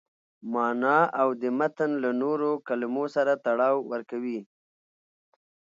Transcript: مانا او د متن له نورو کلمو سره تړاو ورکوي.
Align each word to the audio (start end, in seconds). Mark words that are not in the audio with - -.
مانا 0.53 0.99
او 1.21 1.29
د 1.41 1.43
متن 1.59 1.91
له 2.03 2.09
نورو 2.21 2.51
کلمو 2.67 3.05
سره 3.15 3.33
تړاو 3.45 3.75
ورکوي. 3.91 4.39